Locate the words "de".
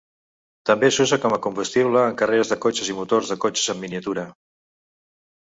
2.53-2.57, 3.35-3.39